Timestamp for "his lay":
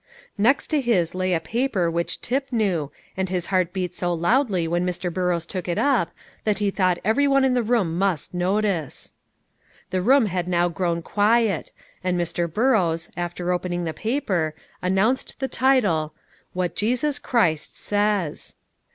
0.81-1.31